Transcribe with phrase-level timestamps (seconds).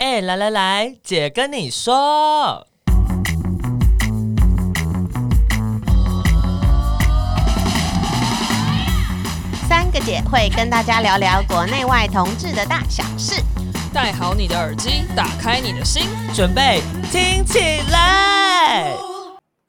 [0.00, 2.66] 哎，来来来，姐跟你说，
[9.68, 13.42] 三个姐会跟大家聊聊国内外同志的大小事。
[13.92, 16.80] 戴好你的耳机，打开你的心，准备
[17.12, 17.58] 听起
[17.92, 18.94] 来。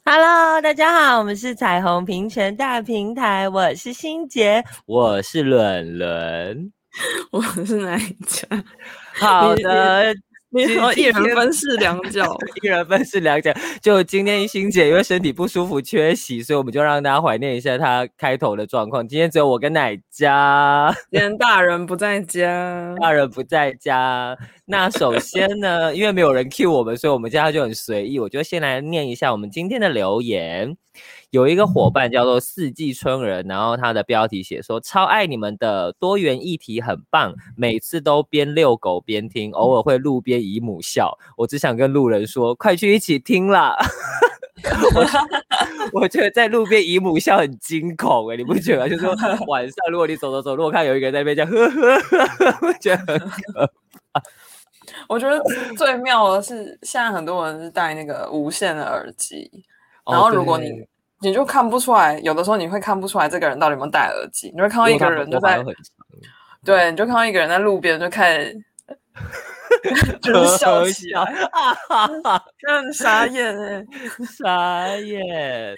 [0.05, 6.71] Hello，大家好，我们是彩虹平权大平台，我是欣洁，我是伦伦，
[7.32, 8.48] 我是哪一家？
[9.14, 10.14] 好的。
[10.54, 13.54] 你说一人分饰两角， 一人分饰两角。
[13.81, 19.08] 就今天欣姐因为身体不舒服缺席，所以我们就让大家怀念一下她开头的状况。
[19.08, 24.38] 今天只有我跟奶家，今天大人不在家，大人不在家。
[24.71, 28.17] 那首先呢，因为没有人 cue 我们，所以我们家就很随意。
[28.17, 30.77] 我就先来念一下我们今天的留言。
[31.31, 41.17] 有一个伙伴叫做四季春人，然后他的标题写说超爱你们的多元议题很棒，每次都边遛狗边听，偶尔会路边姨母笑。
[41.35, 43.76] 我只想跟路人说，快去一起听啦！
[44.96, 48.87] 我我觉得在路边姨母笑很惊恐诶，你不觉得？
[48.87, 49.13] 就是说
[49.48, 53.70] 晚上如果你走走走，如果看有一个人在那边这样呵呵呵，我觉得很可
[54.13, 54.21] 怕。
[55.12, 55.40] 我觉得
[55.77, 59.51] 最妙的是，现在很多人是戴那个无线的耳机，
[60.09, 60.70] 然后如果你。
[60.70, 60.85] 哦
[61.23, 65.63] 你就看不出来，有的时候你会看不出来这个人到底有没有戴耳机，你会看到一个人就在，
[66.66, 68.59] 对，你就看到一个人在路边就开始，
[70.19, 71.23] 就是笑起来，
[71.53, 72.44] 哈哈
[72.91, 73.85] 傻眼哎，
[74.35, 75.75] 傻眼。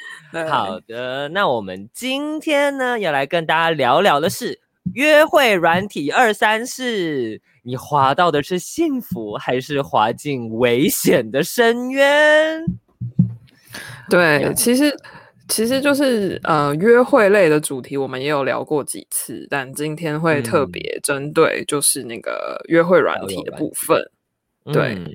[0.50, 4.62] 好的，那我们今天呢要来跟大家聊聊的是
[4.94, 12.64] 约会软体二三事，你滑到的是幸福，还是滑进危险的深渊？
[14.10, 14.96] 对，其实。
[15.50, 24.02] 其实就是呃约会类的主题，我们也有聊过几次，但今天会特别针对就是那个约会软体的部分。
[24.64, 25.06] 嗯、对、嗯，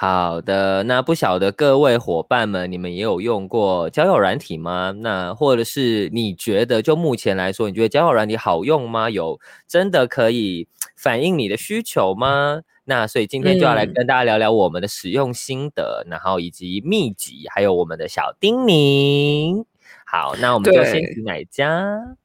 [0.00, 4.94] 好的，那不晓得各位伙伴们，你们也有用过交友软体吗？
[4.96, 9.10] 那或者是你觉得就目前来说，你觉得交友软体好用吗？
[9.10, 9.38] 有
[9.68, 10.66] 真的可以
[10.96, 12.62] 反映你的需求吗？
[12.84, 19.66] 那所以今天就要来跟大家聊聊我们的使用心得，嗯、然后以及秘籍，还有我们的小叮咛。
[20.06, 22.16] 好，那我们就先请哪家？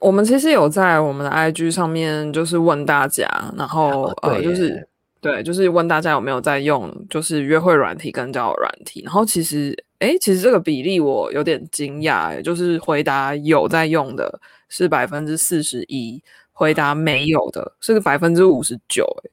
[0.00, 4.87] 我们其实有在我们的 IG 上面就是问大家，然后、哦、呃就是
[5.20, 9.02] 对，就是问大家有没有在用，就是约会软体跟交友软体。
[9.04, 19.30] 然后其实哎，其实这个比例我有点惊讶，就是回答有在用的是百分之四十一，回答没有的是百分之五十九，哎。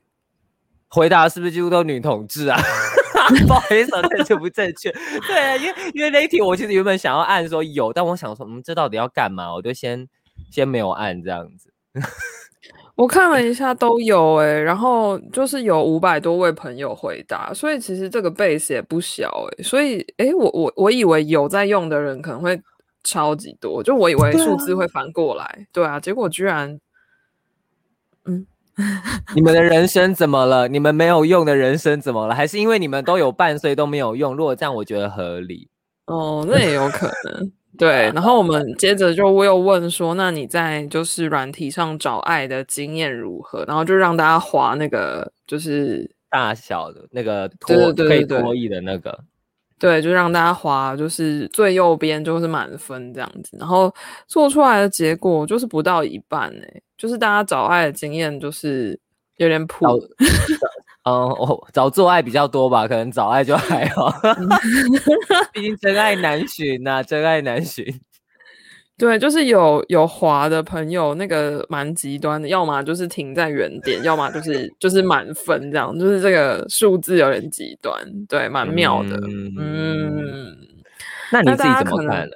[0.88, 2.58] 回答是不是几乎都女同志啊？
[3.48, 4.90] 不好意思，正确不正确？
[5.28, 9.54] 对啊，因为因为那一题我其实原本想要按说有，但我想说，嗯，这到底要干嘛？
[9.54, 10.08] 我就先
[10.50, 11.70] 先没有按这样子。
[12.96, 19.64] 我看了一下都有哎、欸，然后就是有五百多位朋友回答，所以其实这个 base 也不小哎、欸。
[19.64, 22.62] 所以哎、欸，我我我以为有在用的人可能会
[23.04, 25.68] 超级多，就我以为数字会反过来。
[25.72, 26.80] 对啊，对啊，结果居然，
[28.26, 28.48] 嗯。
[29.34, 30.68] 你们的人生怎么了？
[30.68, 32.36] 你们没有用的人生怎么了？
[32.36, 34.36] 还是因为你们都有伴，所以都没有用？
[34.36, 35.70] 如果这样，我觉得合理。
[36.08, 37.52] 哦，那也有可能。
[37.78, 43.64] 对，然后我们接着就我又问说，那你在就是软体上找爱的经验如何？
[43.66, 49.24] 然后就让大家划那个就是大小的那个拖可以拖曳的那个。
[49.78, 53.94] 对，就让大家划，就是最右边就是满分这样子，然后
[54.26, 58.98] 做出来的结果就是不到一半哎、欸，就是大家找爱的经验就是
[59.36, 59.86] 有点普，
[61.06, 64.12] 嗯，哦，找做爱比较多吧，可能找爱就还好，
[65.54, 67.86] 毕竟真爱难寻呐、啊，真爱难寻。
[68.98, 77.94] 对，就是有有滑的朋友，那个蛮极端的，要么就是停在原点，要么就是就是满分这样，就是这个数字有点极端，
[78.28, 79.18] 对，蛮妙的。
[79.28, 80.58] 嗯，嗯，
[81.32, 82.34] 那你自己怎么看呢？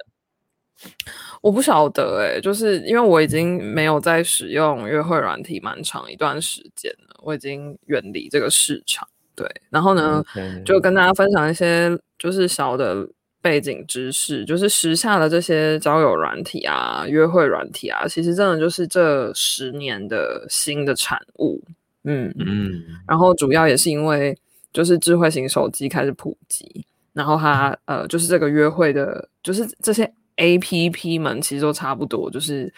[1.40, 9.08] 我不晓得哎、欸，就是因为我已经没有在使用约会软体蛮长一段时间了，我已经远离这个市场。
[9.34, 10.62] 对，然后呢，okay.
[10.64, 13.08] 就跟大家分享一些就是小的。
[13.42, 21.64] 背景知识就是时下的这些交友软体啊、约会软体啊，其实真的就是这十年的新的产物。
[22.04, 24.36] 嗯嗯，然后主要也是因为
[24.74, 26.84] 就是智慧型手机开始普及，
[27.14, 32.72] 然后它呃就是这个约会的，就是这些 APP 们其实都差不多，就是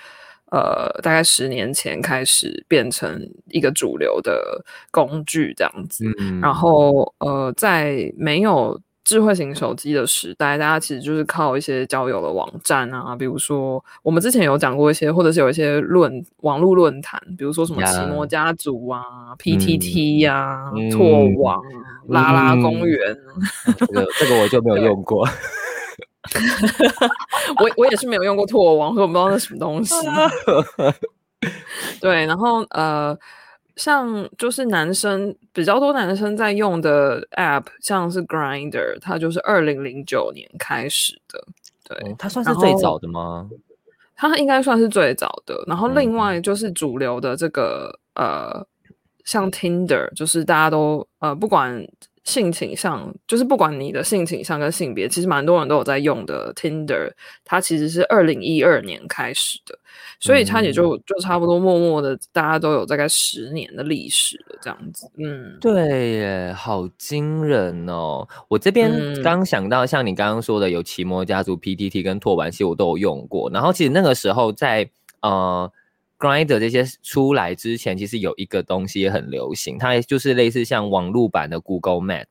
[0.50, 6.05] 呃大概十年前开始变成一个主流的工具这样子。
[6.19, 19.03] 嗯，然后呃在没有智慧型手机的时代，大家其实就是靠一些交友的网站啊，比如说我们之前有讲过一些，或者是有一些论网络论坛，比如说什么奇摩家族啊、
[19.38, 19.59] yeah.
[19.59, 25.26] PTT 呀、啊、拓、嗯、网、嗯、拉拉公园、嗯， 这个这个我就没有用过。
[27.59, 29.95] 我我也是没有用过拓网，所以我不知道那什么东西。
[32.01, 33.19] 对，然后呃。
[33.75, 41.43] 像就是男生比较多，男生在用的 App，像是 Grinder，它就是二零零九年开始的，
[41.83, 43.49] 对，嗯、它算是最早的吗？
[44.15, 45.65] 它应该算是最早的。
[45.67, 48.67] 然后另外就是主流的这个、嗯、呃，
[49.25, 51.83] 像 Tinder，就是大家都呃不管。
[52.25, 56.53] 性倾向就是不管你的性倾向跟性别，其实蛮多人都有在用的。
[56.55, 57.11] Tinder
[57.45, 59.77] 它其实是二零一二年开始的，
[60.21, 65.11] 所以它也就就差不多默默的，大家都有大概十年的历史了，这样子。
[65.19, 68.29] 嗯，对耶，好惊人哦！
[68.49, 73.51] 我这边刚想到，像你刚刚说的，有奇摩家族、PTT 跟拓玩器，我都有用过。
[73.51, 74.89] 然后其实那个时候在
[75.23, 75.71] 呃。
[76.23, 82.27] Grinder 这些出来之前，其实有一个东西也很流行，它就是类似像网络版的 Google Map，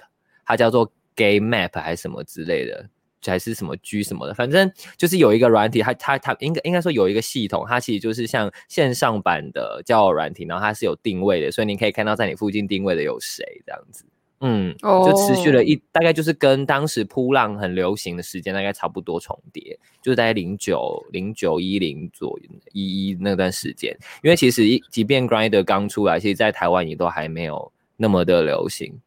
[0.45, 2.89] 它叫做 Gay Map 还是什么之类的，
[3.25, 14.05] 还是什么 G 什么的，反正就是有一个软体，它它它应该应该说有一个系统，它其实就是像线上版的交友软体，然后它是有定位的，所以你可以看到在你附近定位的有谁这样子。
[14.41, 15.83] 嗯，就持续了一、oh.
[15.91, 23.95] 大概就是跟当时扑浪很流行的时间大概差不多重叠，就是大概零九零九一零左右一一那段时间。
[24.23, 28.99] 因为其实即便 Grinder 刚出来，其实在台湾也都还没有那么的流行。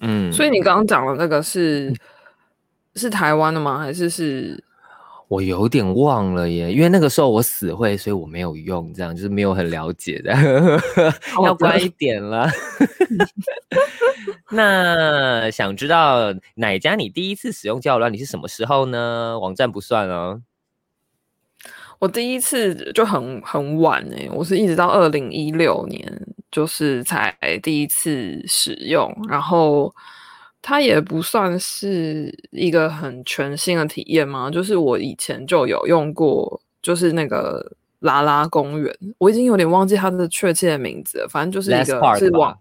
[0.00, 1.94] 嗯，所以你刚刚讲的那个是
[2.94, 3.78] 是台湾的吗？
[3.78, 4.64] 还是是？
[5.30, 10.34] 我有点忘了耶，因为那个时候我死会，所以我没有用，这样就是没有很了解的，
[11.44, 12.48] 要乖一点了。
[14.50, 19.38] 那想知道哪家你第一次使用交友软你是什么时候呢？
[19.38, 20.42] 网站不算哦。
[22.00, 29.94] 我第一次就很很晚哎，我是一直到二零一六年，就是才第一次使用，然后。
[30.62, 42.56] 它也不算是一个很全新的体验嘛，就是我以前就有用过，就是那个拉拉公园，我已经有点忘记它的确切的名字了，反正就是一个是网，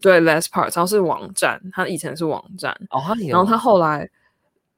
[0.00, 4.10] 对 less park，然后是网站，它以前是网站，哦，然后它后来，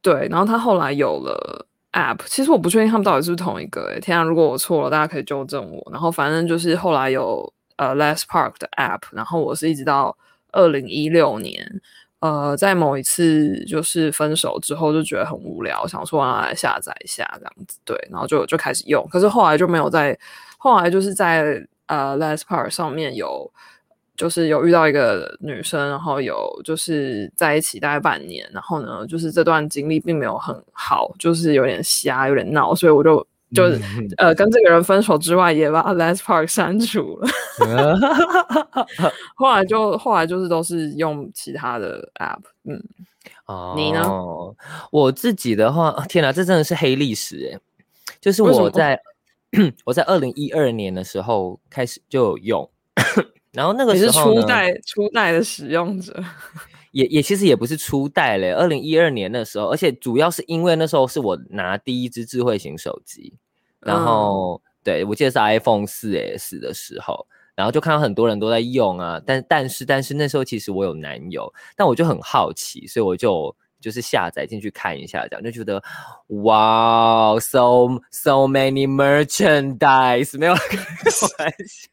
[0.03, 10.15] 对，然后它后来有了 App，其实我不确定他们到底是不是同一个，诶，天啊，如果我错了，大家可以纠正我，然后反正就是后来有呃 less park 的 App，然后我是一直到
[10.53, 11.81] 二零一六年。
[12.21, 19.07] 呃，在某一次就是分手之后，就觉得很无聊，想说来下载一下这样子，对，然后就就开始用。
[19.11, 20.19] 可是后来就没有在，
[20.59, 23.53] 后来就是在呃 Last Part 上面有，
[24.17, 33.27] 就是有遇到一个女生，然后有就是在一起大概半年，然后呢，就是这段经历并没有很好，就是有点瞎，有点闹，所以我就。
[33.55, 33.81] 就是
[34.19, 37.29] 呃，跟这个人分手之外，也把 Lastpass 删除了。
[39.37, 42.41] 后来就后来就是都是用其他的 App。
[42.65, 42.83] 嗯，
[43.47, 44.03] 哦，你呢？
[44.91, 47.61] 我自己的话，天哪，这真的是黑历史哎！
[48.21, 49.01] 就是我在
[49.85, 52.71] 我在二零一二年的时候开始就有用，
[53.53, 56.13] 然后那个时候是初代初代的使用者，
[56.97, 58.53] 也也其实也不是初代嘞。
[58.53, 63.35] 二零一二年的时候，而且主要是因为那时候是我拿第一只智慧型手机。
[63.81, 75.81] 然后，嗯、对，我记得是 iPhone 四 S 的时候，然后就看到很多人都在用啊，但但是但是那时候其实我有男友，但我就很好奇，所以我就就是下载进去看一下，这样就觉得
[76.29, 80.79] 哇，so so many merchandise，没有开
[81.39, 81.91] 玩笑，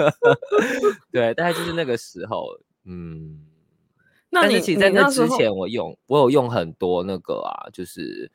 [1.10, 2.44] 对，大概就是那个时候，
[2.84, 3.40] 嗯，
[4.30, 8.30] 那你其实在那之前我用我有用很多那个啊，就是。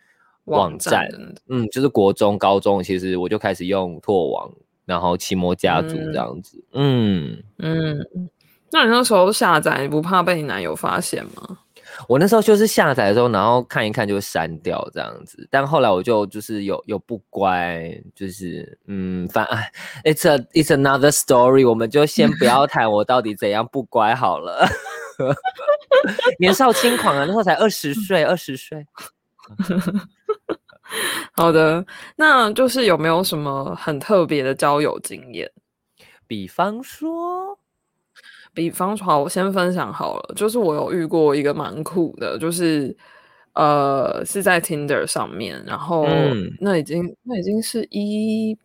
[0.48, 1.08] 网站，
[1.48, 4.52] 嗯，就是国中、高中，其实我就开始用拓网，
[4.86, 7.98] 然后奇摩家族这样子，嗯嗯。
[8.70, 11.60] 那你那时候下载，你不怕被你男友发现吗？
[12.10, 15.48] 我那时候就是下载的时候，然后看一看就删掉这样子。
[15.50, 19.72] 但后来我就就是有有不乖，就是嗯，反哎
[20.04, 24.68] ，it's a it's another story，我们就先不要 谈我到底怎样不乖好了。
[26.40, 28.86] 年少轻狂啊，那时候才二十岁，二十岁。
[31.34, 31.86] 好的，
[32.16, 35.52] 那就是有没有什么很特别的交友经验？
[36.28, 37.58] 比方说，
[38.54, 40.34] 比方说，我先分享好了。
[40.36, 42.96] 就是我有遇过一个蛮酷的，就是
[43.54, 46.08] 呃，是在 Tinder 上面，然后
[46.60, 48.58] 那已经、嗯、那已经是一，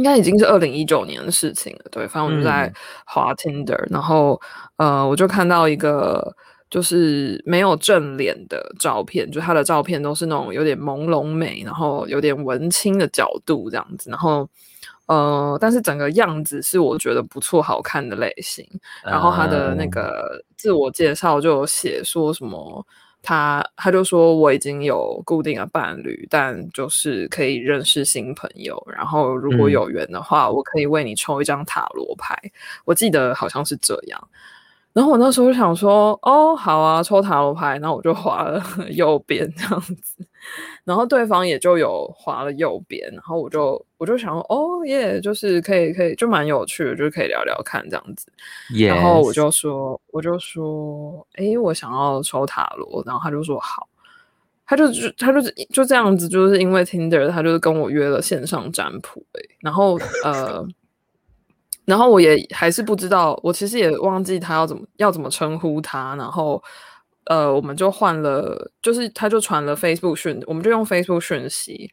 [0.00, 1.84] 应该已经是二零一九年的事情了。
[1.90, 2.72] 对，反正我就在
[3.04, 4.40] 滑 Tinder，、嗯、然后
[4.76, 6.34] 呃，我就看到一个。
[6.70, 14.48] 就是没有正脸的照片，就他的照片都是那种有点朦胧美，然后有点文青的角度这样子，然后
[15.06, 18.64] 呃，但是整个样子是我觉得不错、好看的类型。
[19.02, 22.86] 然后他的那个自我介绍就有写说什么。
[23.22, 28.82] 他他就说我已经有固定的伴侣，但就是可以认识新朋友。
[28.94, 32.36] 然后如果有缘的话，嗯、我可以为你抽一张塔罗牌。
[32.84, 34.28] 我记得好像是这样。
[34.92, 37.78] 然后我那时候就想说，哦，好啊，抽塔罗牌。
[37.78, 40.16] 然后我就划了 右边这样子。
[40.84, 48.26] 然后对方也就有划了右边，然后我就我就想说，哦耶，就是可以可以，就蛮有趣的，就是可以聊聊看这样子。
[48.88, 53.86] 然后我就说，我就说，哎，我想要抽塔罗，然后他就说好，
[54.66, 55.40] 他就就他就
[55.72, 60.66] 就这样子，就是因为 Tinder，他就是跟我约了线上占卜，哎，然后呃，
[61.90, 66.62] 然后我也还是不知道，我其实也忘记他要怎么要怎么称呼他，然后。
[67.26, 71.92] 呃，我们就换了，就是他就传了 Facebook 讯，我们就用 Facebook 讯息，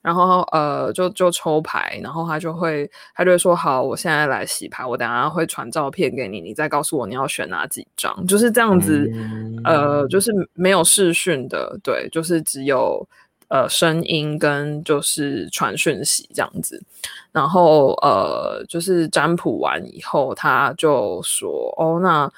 [0.00, 13.06] 然后呃，就就抽牌，然后他就会他就会说好，我现在来洗牌，我等下会传照片给你，你再告诉我你要选哪几张，就是这样子，嗯、呃，就是没有视讯的，对，就是只有
[13.52, 16.82] 呃声音跟就是传讯息这样子，
[17.30, 22.32] 然后呃，就是占卜完以后，他就说哦，那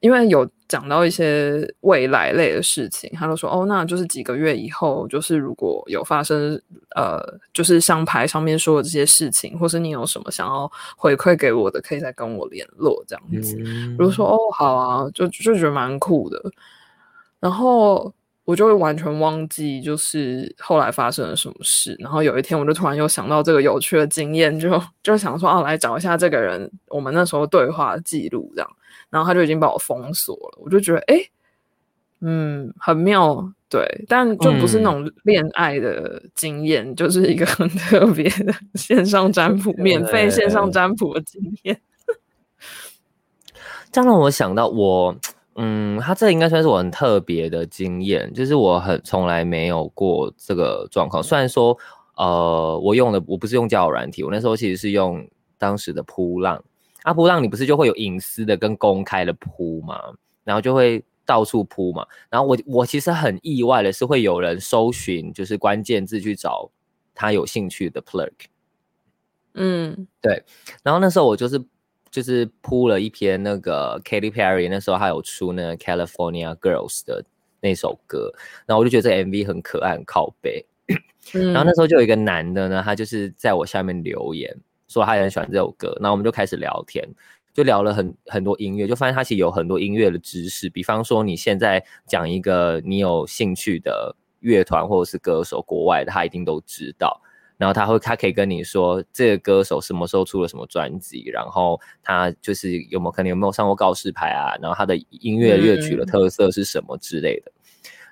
[0.00, 0.48] 因为有。
[0.68, 6.60] 讲到一些未来类的事情，他就说哦，那就是几个月以后，就是如果有发生，
[6.94, 7.18] 呃，
[7.54, 13.56] 就是像牌上面说的这些事情，或是你有什么想要回馈给我的，可以再跟我联络这样子。
[13.64, 16.38] 嗯、比如说哦，好啊，就就觉得蛮酷的。
[17.40, 18.12] 然后
[18.48, 21.94] 我就会完全忘记，就是后来发生了什么事。
[21.98, 28.70] 然后有一天，我就突然又想到这个有趣的经验，就就想说哦、啊，来找一下这个人，我们那时候对话记录这样。
[29.10, 31.20] 然后他就已经把我封锁了，我就觉得哎，
[32.22, 41.78] 嗯，很妙，对，但就不是那种恋爱的经验，嗯、就是一个很特别的线上占卜，免费线上占卜的经验。
[43.92, 45.14] 这样让我想到我，
[45.60, 51.20] 嗯，他这应该算是我很特别的经验，就是我很从来没有过这个状况。
[51.20, 51.76] 虽然说，
[52.14, 56.62] 呃，我用的我不是用交友软体，我那时候其实是用当时的扑浪。
[57.02, 60.00] 啊扑浪，你不是就会有隐私的跟公开的扑嘛？
[60.44, 62.06] 然后就会到处扑嘛。
[62.30, 66.70] 然后我我其实很意外的是，会有人搜寻就是关键字去找
[67.16, 68.30] 他有兴趣的 plug。
[69.54, 70.44] 嗯，对。
[70.84, 71.60] 然后那时候我就是
[72.18, 77.24] 就是铺了一篇那个 Katy Perry 那时候还有出那个 California Girls 的
[77.60, 78.32] 那首歌，
[78.66, 80.66] 然后我就觉得这 MV 很可爱，很靠背。
[81.34, 84.52] 嗯、然后那时候就有一个男的呢，他就是在我下面留言。
[84.88, 87.06] 说他也很喜欢这首歌，那我们就开始聊天，
[87.52, 90.68] 就聊了很很多音乐，就发现他其实有很多音乐的知识。
[90.68, 97.20] 比方说，你现在讲一个你有兴趣的乐团或者是歌手，国外的他一定都知道。
[97.58, 107.50] 然后他会，他可以跟你说这个歌手什么时候出了什么专辑，然后他就是有没有可能有没有上过告示牌啊，然后他的音乐乐曲的特色是什么之类的。
[107.50, 107.54] 嗯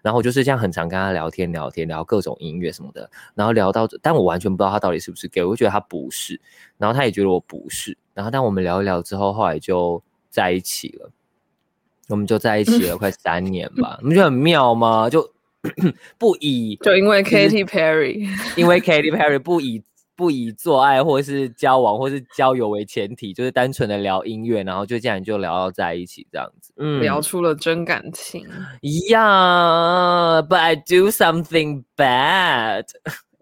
[0.02, 3.10] 然后我就是这样，很常跟他聊天，聊天，聊各种音乐什么的。
[3.34, 6.40] 然后聊到，但我完全不知道他到底是不是 gay，我就觉得他不是。
[6.78, 7.98] 然后他也觉得我不是。
[8.14, 10.00] 然后，但我们聊一聊之后，后来就
[10.30, 11.10] 在一起了。
[12.08, 13.98] 我们就在一起了 快三年吧。
[14.00, 15.10] 你们觉得很妙吗？
[15.10, 15.28] 就
[16.18, 19.82] 不以就因为 Katy Perry， 因为 Katy Perry 不以。
[20.18, 28.48] 不以做爱或是交往或是交友为前提，就是单纯的聊音乐，然后就这样就聊到在一起这样子，嗯，聊出了真感情。
[28.80, 32.86] Yeah，but I do something bad，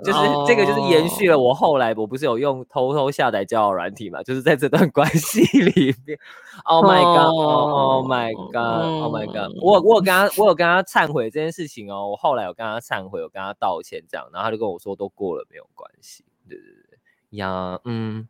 [0.04, 6.18] 就是这个就是延续了我后来我不是有用偷偷下载交友软体嘛，就是在这段关系里面。
[6.64, 9.56] Oh my god！Oh my god！Oh my god！
[9.60, 16.24] 我我有跟他我有跟他忏悔这件事情哦，我后来有跟他忏悔，有跟他道歉这样，然后他就跟我说都过了没有关系。
[16.48, 16.98] 对对对，
[17.38, 18.28] 呀，嗯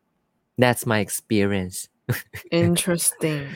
[0.57, 1.85] ，That's my experience.
[2.51, 3.47] Interesting.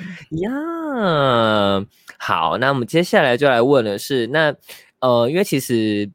[0.41, 1.85] 呀，
[2.17, 4.55] 好，那我们接下来就来问的是，那
[4.99, 6.11] 呃，因为其实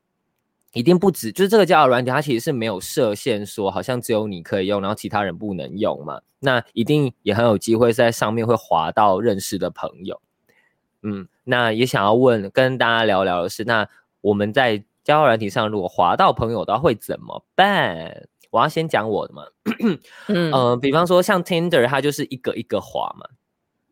[0.74, 6.20] 一定不止，就是这个交友软体，它其实是没有设限，说好像只有你可以用，然后其他人不能用嘛。
[6.40, 10.20] 那一定也很有机会在上面会滑到认识的朋友。
[11.02, 13.88] 嗯，那也想要问，跟大家聊聊的是，那
[14.20, 18.28] 我们在交友软体上如果滑到朋友的话会怎么办？
[18.50, 19.42] 我要先讲我的嘛，
[20.28, 23.26] 嗯，呃，比方说像 Tinder，它就是一个一个滑嘛，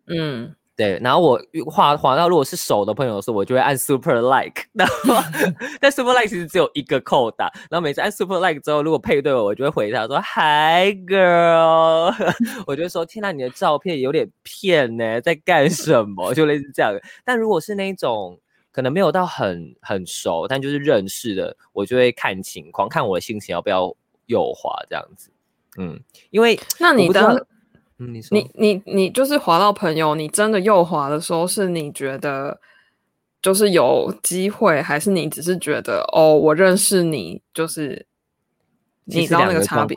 [0.07, 5.15] 嗯，对，然后我滑滑到如果是熟的朋友的时候，我就会按 super like， 然后
[5.81, 12.13] 但 super like 其实只有一个扣打，然后每次按 super like 之后，如果配对我，我就会回他说 hi girl，
[12.67, 16.33] 我就说天哪，你的照片有点骗呢，在干什么？
[16.35, 16.93] 就类似这样。
[17.23, 18.41] 但如果是那种
[18.73, 25.31] 可能没有到很很熟，但就是认识的，我就会看情况，看我的心情要不要右滑这样子。
[25.79, 26.01] 嗯，
[26.31, 27.09] 因为那你
[28.31, 32.61] 你你你就是滑到朋友，你真的右滑的时候，是你觉得
[33.41, 38.07] 就是有机会，还是你只是觉得哦，我认识你，就是
[39.05, 39.97] 你知道那个差别？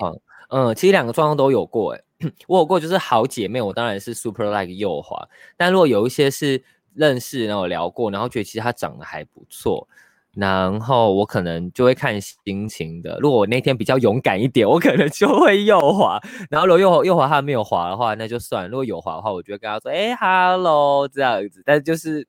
[0.49, 2.03] 嗯，其实两个状况都有过，诶，
[2.47, 9.87] 我有过就是好姐妹，我当然是 super like 右滑，但如果有一些是认识，然后聊过，然后觉得其实她长得还不错。
[10.35, 16.19] 然后我可能就会看心情的，如果我那天比较勇敢一点，我可能就会右滑。
[16.49, 18.69] 然后如果右右滑他没有滑的话，那就算。
[18.69, 22.27] 如果有滑的话，我就会跟他说：“哎，hello，这样子。”但是就是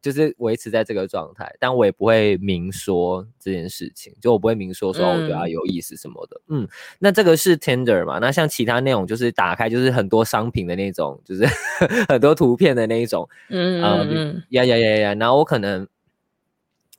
[0.00, 6.40] 就是维持在这个状态，但我也不会明说这件事情，就我不会明说说我对他有意思什么的。
[6.48, 6.68] 嗯，嗯，
[7.00, 8.18] 那这个是 Tinder 嘛？
[8.18, 11.44] 那像其他那种就是打开就是很多商品的那种，就是
[12.08, 13.28] 很多图片的那一种。
[13.50, 15.86] 嗯嗯嗯，呀呀呀呀，然后我可能。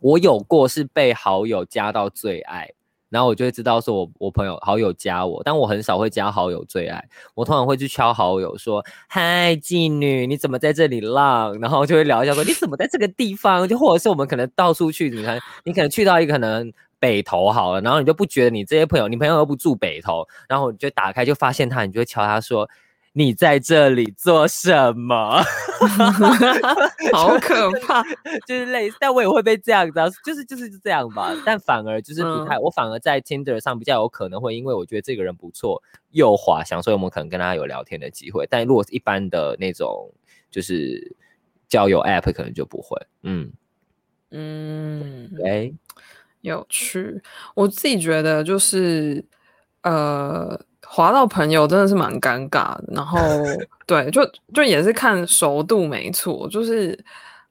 [0.01, 2.69] 我有过是被好友加到最爱，
[3.09, 22.69] 然后我就会知道说我我朋友好友加我，但我很少会加好友最爱，我通常会去敲好友说：“嗨，妓女，你怎么在这里浪？”然后就会聊一下说：“你怎么在这个地方？”就或者是我们可能到处去，你看你可能去到一个可能北投好了，然后你就不觉得你这些朋友，你朋友又不住北投，然后你就打开就发现他，你就会敲他说。
[23.17, 25.41] 你在这里做什么？
[27.11, 28.03] 好可怕，
[28.45, 31.33] 就是类似，但我也会被这样子，就是就是这样吧。
[31.43, 35.81] 但反而就是不太，嗯、我反而在 Tinder 上比较有可能会，因为我觉得这个人不错，
[36.11, 38.45] 又滑，想说有没有可能跟他有聊天的机会。
[38.47, 40.13] 但如果是一般的那种，
[40.51, 41.15] 就是
[41.67, 43.01] 交友 App 可能就不会。
[43.23, 43.51] 嗯
[44.29, 45.73] 嗯，哎，
[46.41, 47.19] 有趣。
[47.55, 49.25] 我自己觉得就是
[49.81, 50.66] 呃。
[50.89, 53.19] 滑到朋友真的是蛮尴尬的，然后
[53.85, 54.21] 对，就
[54.53, 56.97] 就也是看熟度没错，就是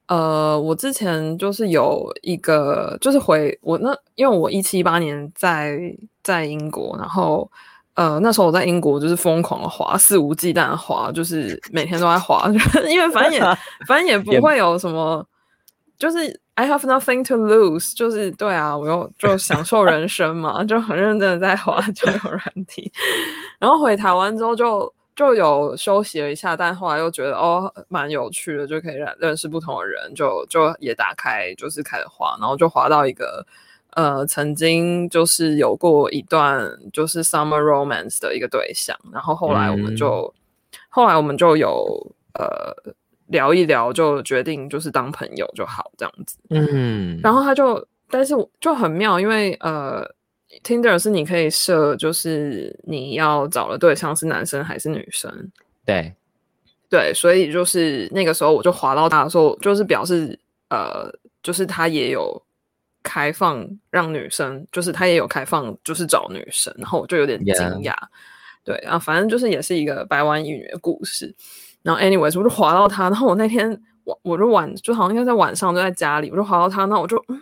[0.07, 5.79] 呃，我之前就是有一个，就是回我那，因为我一七一八年在
[6.23, 7.49] 在英国，然后
[7.93, 12.49] 呃那时候我在英国就是疯狂的滑，肆无忌惮的滑，就是每天都在滑，
[12.89, 13.39] 因为反正也
[13.87, 15.25] 反正也不会有什么，
[15.99, 16.41] 就是。
[16.57, 22.91] I have nothing to lose，就是对啊，我又就享受人生嘛，就很认真的在滑交友软体。
[23.59, 33.45] 然后回台湾之后就就有休息了一下，但后来又觉得哦蛮有趣的，就可以认认识不同的人，就就也打开就是开始滑，然后就滑到一个
[33.91, 40.33] 呃曾经就是有过一段就是 summer romance 的一个对象，然后后来我们就、
[40.71, 42.95] 嗯、后来我们就有呃。
[43.27, 50.05] 聊一聊就决定就是当朋友就好这样子，嗯，然后他就，但是就很妙，因为呃
[50.63, 55.51] ，Tinder 是你可以设，就是你要找的对象是男生还是女生，
[55.85, 56.13] 对，
[56.89, 61.11] 对，所以就是那个时候我就滑到他的时候，就是表示呃，
[61.43, 62.41] 就是他也有
[63.03, 68.07] 开放让女生，就是他也有开放就是找女生，然后我就有点惊讶，Yeah.
[68.63, 71.35] 对啊，反正就是也是一个百万一女的故事。
[71.83, 73.03] 然后，anyways，我就滑到他。
[73.09, 76.85] 然后我那天我我就晚，就好像应该在晚上就在家里，我就滑到他。
[76.85, 77.41] 那我就嗯，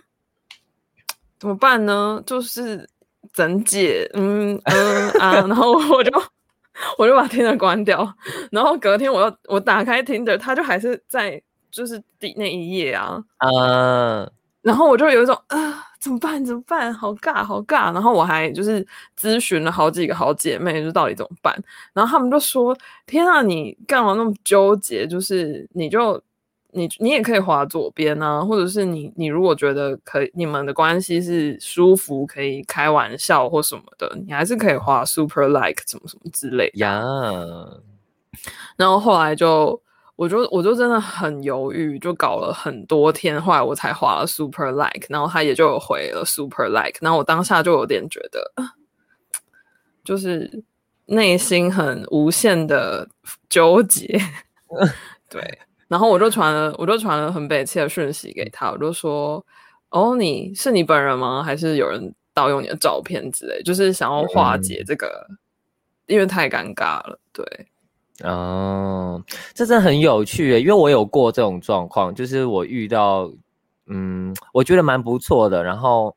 [1.40, 2.22] 怎么办呢？
[2.26, 2.88] 就是
[3.34, 4.10] 怎解？
[4.14, 5.34] 嗯嗯啊。
[5.34, 6.12] 然后我就
[6.98, 8.14] 我就把 Tinder 关掉。
[8.52, 13.24] 然后隔天我又我打开 Tinder，他就还是在就是第那一页啊。
[13.40, 14.32] 嗯。
[14.66, 15.84] 然后我就有一种啊。
[15.98, 16.46] 怎么办？
[16.46, 16.94] 怎么办？
[16.94, 17.92] 好尬，好尬。
[17.92, 18.86] 然后我还就是
[19.20, 21.52] 咨询了好几个好姐妹，就到底怎么办？
[21.94, 25.08] 然后他们就说：“天啊，你干嘛那么纠结？
[25.08, 26.22] 就是你就
[26.74, 37.02] 你你也可以滑左边啊，或者是你你如果觉得可以，你们的关系是舒服，可以开玩笑或什么的，你还是可以滑 super like 什么什么之类的呀。
[38.78, 39.82] 然后后来就。
[40.16, 48.50] 我就我就真的很犹豫，就搞了很多天，后来我才划了 super like，然后他也就有回了 super like，然后我当下就有点觉得，
[50.06, 50.64] 就是
[51.08, 53.08] 内心很无限的
[53.50, 54.18] 纠结，
[55.30, 59.46] 对，然后我就传了，我就传了很北切的讯息给他，我就说，
[59.90, 61.44] 哦，你是你本人吗？
[61.44, 63.62] 还是有人盗用你的照片之类？
[63.64, 65.38] 就是想要化解这个，嗯、
[66.08, 67.68] 因为太尴尬了，对。
[68.24, 69.22] 哦，
[69.54, 73.30] 这真的很有趣耶，因为我有过这种状况，就是我遇到，
[73.88, 76.16] 嗯，我觉得蛮不错的，然后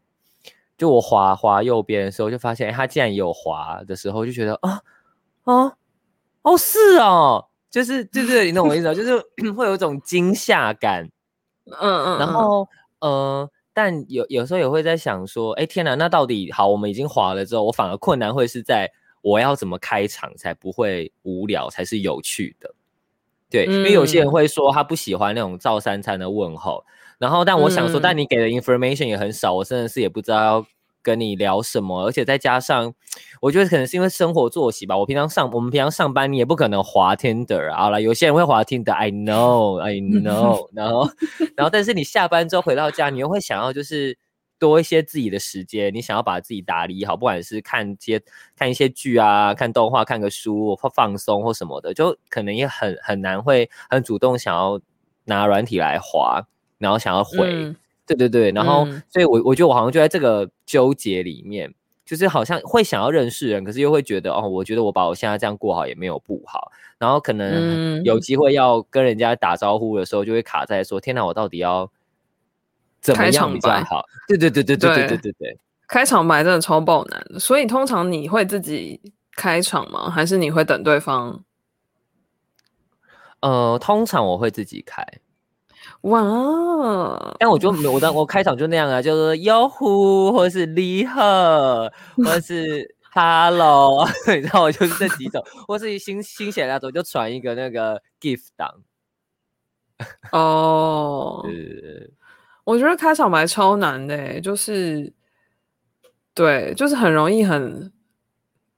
[0.77, 4.81] 就我滑滑右边的时候，就发现他竟然也有滑的时候，就觉得啊
[5.43, 5.73] 啊
[6.43, 8.95] 哦，是哦，就是就是你懂我意思吗？
[8.95, 9.19] 就是
[9.53, 11.11] 会有一种惊吓感，
[11.81, 12.69] 嗯嗯，然后
[13.01, 18.89] 呃，但有有时候也会在想说，哎天哪，那到底好，我们已经滑了之后，我反而困难会是在
[19.23, 22.75] 我要怎么开场才不会无聊，才是有趣的。
[23.51, 26.85] 对，因为有些人会说他不喜欢那种照三餐的问候，
[27.19, 30.67] 然后但我想说，但你给的 information 也很少，我真的是也不知道要
[31.03, 32.95] 跟你聊什么，而且再加上，
[33.41, 41.11] 我觉得可能是因为生活作息吧，我平常上我们平常上班，你也不可能滑 Tinder 啊，好了，有些人会滑 Tinder，I know，I know，然后
[41.57, 44.19] 然后但是你下班之后回到家，你又会想要就是。
[44.59, 48.21] 多一些自己的时间，你想要把自己打理好，不管是看些
[48.57, 54.81] 看一些剧啊，看动画，看个书或放松或什么的，就可能也很很难会很主动想要
[55.25, 56.43] 拿软体来滑，
[56.79, 61.73] 然后想要回，嗯、对对对，然后、嗯、所以我我觉得我好像就在这个纠结里面，
[62.05, 68.19] 就是好像会想要认识人，可是又会觉得哦，我觉得我把我现在这样过好也没有不好，然后可能有。
[68.19, 71.91] 机会要跟人家打招呼的时候，就会卡在说，天哪，我到底要。
[73.01, 74.05] 怎么样比较好？
[74.27, 77.39] 对对对对对对对对对，开场白真的超爆难的。
[77.39, 79.01] 所以通常你会自己
[79.37, 80.11] 开场吗？
[80.11, 81.45] 还是你会等对方？
[83.41, 85.05] 呃，通常我会自己开。
[86.03, 87.37] 哇！
[87.39, 91.21] 但我就我当我开场就那样啊， 就是哟呼，或者是你好，
[92.17, 94.07] 或者是 hello，
[94.43, 98.83] 然后我就是这几种， 或是新新鲜那种就传一个那个 gift 档。
[100.33, 101.41] 哦。
[101.45, 102.11] 对。
[102.69, 105.11] 我觉得开场白超难的，欸，就是，
[106.35, 107.91] 对，就是很容易很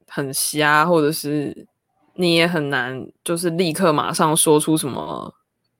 [0.06, 1.66] 很瞎，或者是
[2.14, 5.34] 你也很难，就是立刻马上说出什么，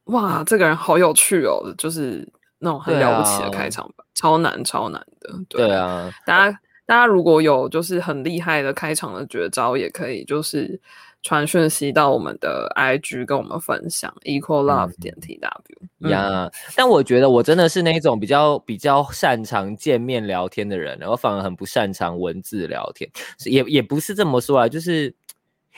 [0.07, 5.31] 哇，这个人好有趣哦，就是那种很了不起的开场白，啊，超难超难的。
[5.49, 10.81] 对，对啊，大家大家如果有就是很厉害的开场的绝招，也可以就是。
[11.22, 23.11] 传讯息到我们的 IG 跟我们分享 equal love 点 tw 呀，但我觉得我真的是那种比较比较擅长见面聊天的人，我反而很不擅长文字聊天，
[23.44, 25.14] 也也不是这么说啊，就是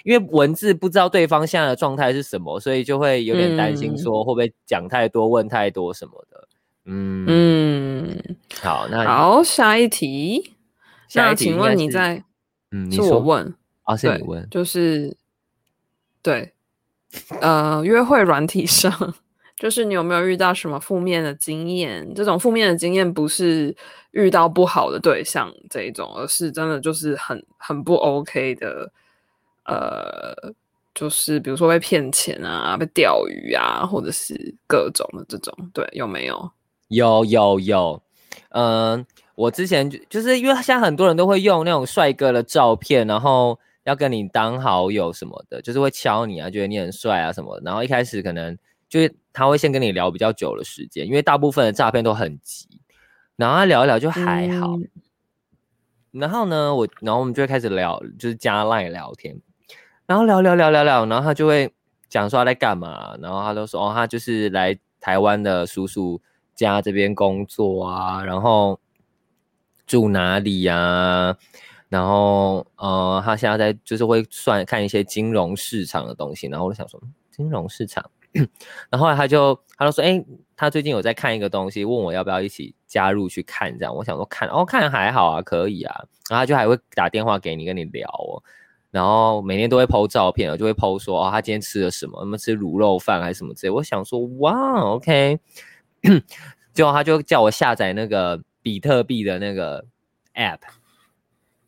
[0.05, 6.49] 因为文字不知道对方现在的状态是什么，所以就会有点担心说会不会讲太多、问太多什么的。
[6.85, 10.55] 嗯嗯，好，那好，下一题，
[11.09, 12.23] 下一题，请问你在？
[12.71, 13.53] 嗯，是我问
[13.83, 15.17] 啊，是你问，就是。
[16.23, 16.53] 对，
[17.41, 19.13] 呃，约会软体上，
[19.57, 22.15] 就是你有没有遇到什么负面的经验？
[22.15, 23.77] 这种负面的经验不是
[24.13, 28.93] 遇到不好的对象这一种，而是真的就是很很不 OK 的，
[29.65, 30.55] 呃，
[30.95, 36.53] 就是比如说被骗钱啊，被钓鱼啊，或者是各种的这种，对，有没有？
[36.87, 38.03] 有有有，
[38.51, 39.05] 嗯、
[39.35, 43.59] 我之前就就是因为现在很多人都会用那种帅哥的照片，然后。
[43.85, 47.63] 要跟你当好友什么的，就是会敲你啊，觉得你很帅啊什么的。
[47.65, 48.57] 然后一开始可能
[48.89, 52.69] 就是他会先跟你聊比较久的时间，因为大部分的诈骗都很急。
[53.37, 54.77] 然后他聊一聊就还好。
[54.77, 54.89] 嗯、
[56.13, 59.37] 然后呢，我然后我们就会开始聊，就是加 line 聊天。
[60.07, 61.73] 然后聊聊聊聊聊，然后他就会
[62.09, 63.17] 讲说他在干嘛。
[63.21, 66.21] 然后他都说哦，他就是来台湾的叔叔
[66.55, 68.79] 家这边工作啊，然后
[69.87, 71.37] 住哪里呀、啊？
[71.93, 76.99] 然后，呃，他现在在就是会算看一些金融市场的东西，然后我就想说，
[77.31, 78.03] 金融市场，
[78.89, 80.25] 然后后来他就他就说，哎，
[80.57, 85.95] 他最近有在看一个东西，问我要不要一起加入去看，这样，我想说看，哦，看还好啊，可以啊，
[86.31, 88.41] 然后他就还会打电话给你跟你聊哦，
[88.91, 95.39] 然后每天都会 po 照片，就会 po 说，哦，他今天吃了什么，什么吃卤肉饭还是什么之类，我想说，哇，OK，
[96.73, 99.85] 结果他就叫我下载那个比特币的那个
[100.37, 100.61] app。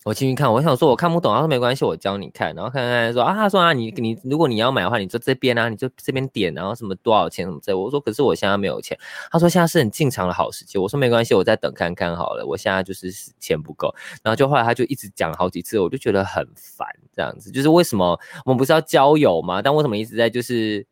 [0.04, 2.54] 我进去看，我想说我看不懂，他说没关系，我教你看。
[2.54, 7.74] 然后看看说啊，他说啊，你你如果你要买的话，你就这边啊，你就这边点，然后什么多少钱什么之类。
[7.74, 8.98] 我说可是我现在没有钱。
[9.30, 10.76] 他说现在是很进场的好时机。
[10.76, 12.44] 我说没关系，我再等看看好了。
[12.44, 13.94] 我现在就是钱不够。
[14.22, 16.86] 然后就后来他就一直讲好几次，我就觉得很烦
[17.16, 17.50] 这样子。
[17.50, 19.62] 就是为什么我们不是要交友吗？
[19.62, 20.86] 但为什么一直在就是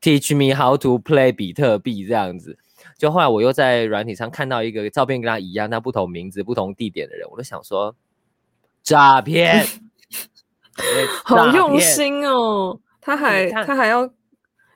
[0.00, 2.56] teach me how to play 比特币这样子？
[2.96, 7.96] 就后来我又在软体上看到一个照片跟他一样，但不同名字、不同地点的人，我就想说。
[8.84, 9.64] 诈骗，
[11.24, 12.80] 好用心哦！
[13.00, 14.12] 他还他，他还要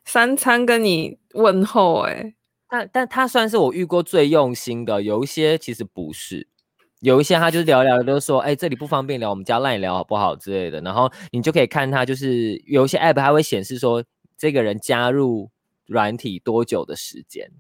[0.05, 2.35] 三餐跟你问候哎、欸，
[2.69, 5.03] 但但他算是我遇过最用心的。
[5.03, 6.47] 有一些其实不是，
[7.01, 10.81] 有一些他就是聊聊就说，哎、欸，这里不方便聊，我们加 LINE 聊好不好之类的。
[10.81, 14.05] 然后你就可以看他，就是有一些 app 还会显示说，
[14.39, 15.51] 这个人加入
[15.87, 17.51] 软体多久的时间，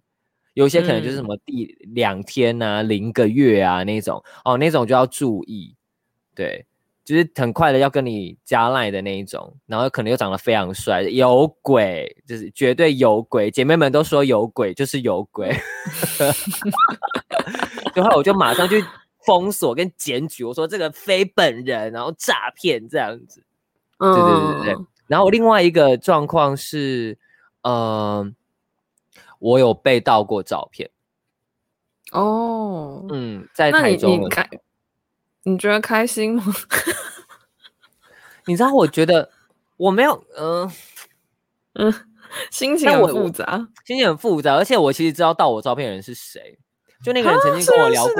[0.54, 5.75] 有一些可能就是什么第两天啊、零个月啊那种哦，那种就要注意。
[6.36, 6.64] 对，
[7.04, 15.56] 就是很快的要跟你加赖的那一种，然后可能又长得非常帅，有鬼，就是绝对有鬼，姐妹们都说有鬼，就是有鬼。
[17.94, 18.84] 然后我就马上去
[19.24, 23.42] 封锁跟检举，我说这个非本人，然后诈骗这样子。
[23.98, 24.74] 对对对对。
[24.74, 27.16] 嗯、然后另外一个状况是，
[27.62, 28.32] 嗯、呃，
[29.38, 30.90] 我有被盗过照片。
[32.12, 34.20] 哦，嗯，在台中。
[34.20, 34.28] 你
[35.58, 36.42] 觉得开心吗？
[38.46, 39.30] 你知道，我觉得
[39.76, 40.70] 我没有，嗯
[41.74, 41.92] 嗯，
[42.50, 46.58] 心情很复杂，心情很复杂，而且我其实知道盗我照片的人是谁，
[47.04, 48.14] 就那个人曾经跟我聊过，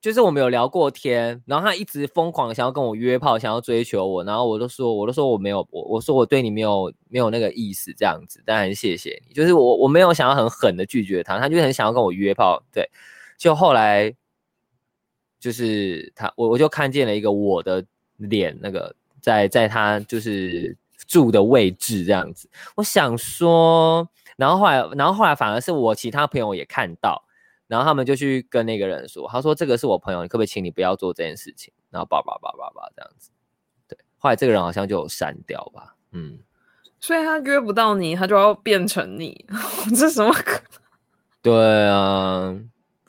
[0.00, 12.90] 就是我们有聊过天，然后他一直疯狂的想要跟我约炮，想要追求我，然后我都说，我都说我没有，我我说我对你没有没有那个意思，这样子，但很谢谢你，就是我我没有想要很狠的拒绝他，他就很想要跟我约炮，对，
[13.38, 14.14] 就后来。
[15.42, 17.84] 就是他，我我就看见了一个我的
[18.18, 20.76] 脸，那个在在他就是
[21.08, 22.48] 住的位置这样子。
[22.76, 27.24] 我想说，然后后来，然后后来反而是我其他朋友也看到，
[27.66, 31.74] 然后他们就去跟那个人说，他说这个是我朋友，你可不可以请你不要做这件事情？
[31.90, 33.32] 然后叭叭叭叭叭这样子。
[33.88, 36.38] 对，后来这个人好像就有删掉吧，嗯。
[37.00, 39.44] 所以他约不到你，他就要变成你，
[39.98, 40.32] 这什么？
[41.42, 42.56] 对啊，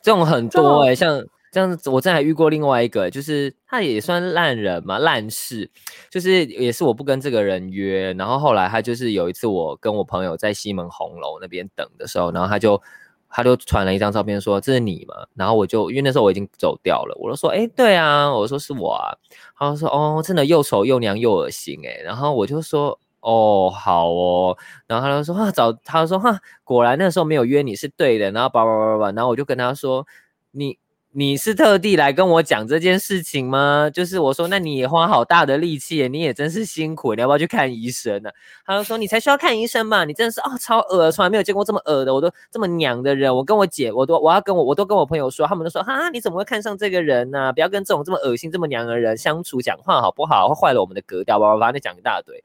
[0.01, 1.23] 这种很多哎、欸，像。
[1.53, 5.69] 这样子，我之前还遇过另外一个，就是他也算烂人嘛，烂事，
[6.09, 12.81] 就是也是我不跟这个人约，然后后来他就是有一次我跟我朋友在西门红楼那边等的时候，然后他就
[13.29, 15.13] 他就传了一张照片说，这是你吗？
[15.35, 19.13] 然后我就因为那时候我已经走掉了，我就说哎对啊，我说是我啊，
[19.55, 30.07] 他就说哦真的又丑又娘又恶心哎，然后我就说哦好哦，然后他就说啊找他说哈果然那时候没有约你是对的，然后叭叭叭叭，然后我就跟他说
[30.49, 30.79] 你。
[31.15, 33.87] 你是特地来跟我讲这件事情吗？
[33.93, 38.31] 就是我说，那你也花好大的力气，你也真是辛苦，你要不要去看医生呢？
[38.65, 43.35] 他就说，你才需要看医生嘛，你真的是哦超恶，从来没有见过这么恶的，我都这么娘的人。
[43.35, 50.49] 我跟我姐，我都我要跟我我都跟我朋友说，他们都说哈，你怎么会看上这个人呢、不要跟这种这么恶心、这么娘的人相处讲话好不好？
[50.49, 51.39] 会坏了我们的格调。
[51.39, 52.43] 叭叭叭，你讲一大堆。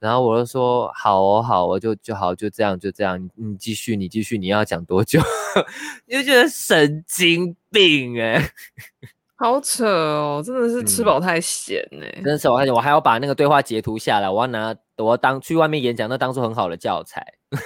[0.00, 3.22] 然后我就说好哦，好，哦就就好，就这样，就这样。
[3.36, 5.20] 你继续，你继续，你要讲多久？
[6.08, 8.50] 你就觉得神经病哎、欸，
[9.36, 17.34] 好扯哦，真的是吃饱太闲哎、欸嗯，真的是我我还要把那个对话截图下来，我要拿我要当去外面演讲，那当做很好的教材。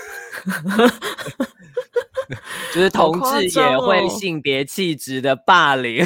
[2.75, 6.05] 就是同志也会性别气质的霸凌，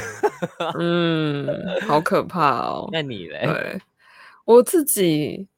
[0.59, 1.49] 哦、嗯，
[1.87, 2.91] 好可怕哦。
[2.93, 3.47] 那你嘞？
[3.47, 3.81] 对，
[4.45, 5.49] 我自己。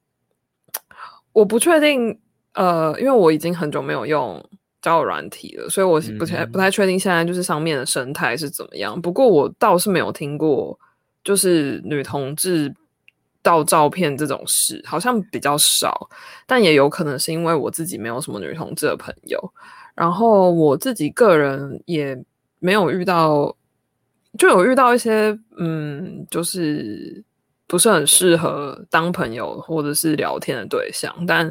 [1.32, 2.18] 我不确定，
[2.54, 4.44] 呃，因为我已经很久没有用
[4.82, 9.00] 交友软体了，所以我不太不太确定现在就是上面的生态是怎么样。
[9.00, 10.78] 不过我倒是没有听过，
[11.22, 12.74] 就是女同志
[13.42, 16.08] 盗照片这种事，好像比较少。
[16.46, 19.38] 但也有可能是因为我自己没有什么女同志的朋友，
[19.94, 22.20] 然后我自己个人也
[22.58, 23.56] 没有遇到，
[24.36, 27.22] 就有遇到一些，嗯，就是。
[27.70, 31.50] 不是很适合当朋友或者是聊天的对象，但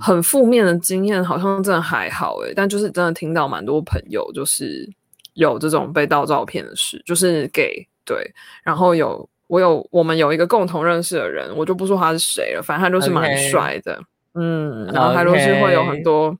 [0.00, 4.88] 很负面的经验好像真的还好诶、欸，但就是真的听到蛮多朋友就是
[5.34, 14.04] 有这种被盗照片的事，就是 gay 对，然后有我有我们有一个共同认识的人，我就不说他是谁了，反正他就是蛮帅的，Okay.
[14.40, 16.38] 嗯，然后他就是会有很多，Okay.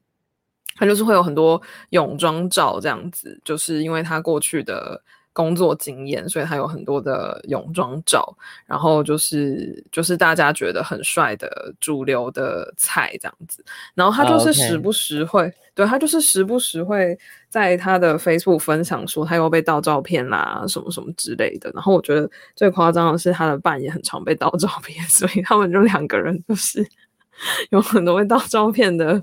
[0.76, 5.02] 他就是会有很多泳装照这样子，就是因为他过去的。
[5.32, 13.64] 工作经验，所以他有很多的泳装照，然后就是就是大家觉得很帅的主流的菜这样子，
[13.94, 15.54] 然后他就是时不时会，oh, okay.
[15.74, 17.18] 对，他就是时不时会
[17.48, 21.70] 在他的 Facebook 分享说他又被盗照片啦，什么什么之类的。
[21.72, 26.86] 然后我觉得最夸张的是他的伴也很常被盗照片， 所以他们就两个人就是
[27.70, 29.14] 有很多被盗照片的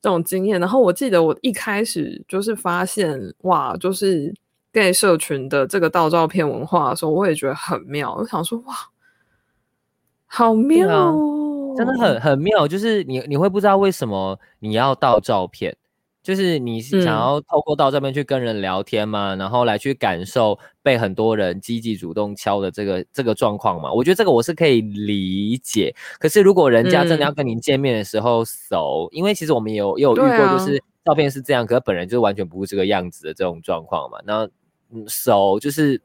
[0.00, 0.60] 这种经验。
[0.60, 4.32] 然后我记得我一开始就是发现哇，就是。
[4.72, 8.14] Gay 社群的这个盗照片文化的时候，我也觉得很妙。
[8.14, 8.74] 我想说，哇，
[10.26, 12.66] 好妙哦，真的很很妙。
[12.66, 15.76] 就是你你会不知道为什么你要盗照片，
[16.22, 23.92] 就是你是想要透过盗照片去跟人聊天嘛，嗯、然后来去感受被很多人积极主动敲的这个这个状况嘛。
[23.92, 25.94] 我觉得这个我是可以理解。
[26.18, 34.18] 可是如果人家真的要跟您见面的时候熟，嗯、因为其实我们也有也有遇过，就是照片是这样，啊、可是本人就完全不是这个样子的这种状况嘛。
[34.24, 34.48] 那
[34.92, 36.00] 嗯，熟就是，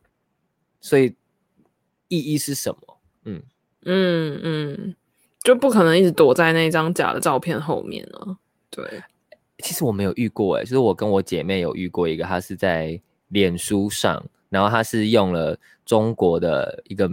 [0.81, 1.15] 所以
[2.07, 2.99] 意义是什么？
[3.25, 3.43] 嗯
[3.83, 4.95] 嗯嗯，
[5.43, 8.37] 就不可能一直躲在那张假的照片后面了。
[8.69, 9.03] 对，
[9.59, 17.09] 其实我没有遇过，哎，就是我跟我姐妹有遇过一个，她是在脸书上，然后她是用了中国的一个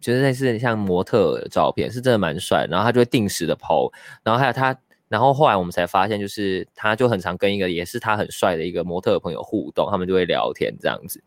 [0.00, 2.66] 就是类似像模特的照片，是真的蛮帅。
[2.68, 4.76] 然后他就会定时的 po，然后还有他，
[5.08, 11.22] 然后后来我们才发现，就是他就很常跟一个也是他很帅的一个模特朋友互动，他们就会聊天这样子，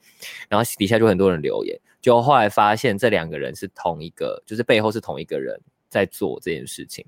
[0.49, 5.59] 然后底下就很多人留言，就后来发现这两个人是同一个，就是背后是同一个人
[5.89, 7.05] 在做这件事情，